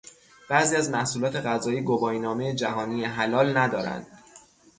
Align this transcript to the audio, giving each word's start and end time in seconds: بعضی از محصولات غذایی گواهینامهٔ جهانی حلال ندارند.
بعضی 0.49 0.75
از 0.75 0.89
محصولات 0.89 1.35
غذایی 1.35 1.81
گواهینامهٔ 1.81 2.53
جهانی 2.55 3.05
حلال 3.05 3.57
ندارند. 3.57 4.07